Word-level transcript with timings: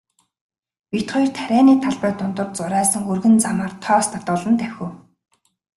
Бид 0.91 1.07
хоёр 1.13 1.29
тарианы 1.37 1.73
талбай 1.83 2.11
дундуур 2.17 2.49
зурайсан 2.57 3.03
өргөн 3.11 3.35
замаар 3.43 3.73
тоос 3.83 4.05
татуулан 4.13 4.55
давхив. 4.61 4.91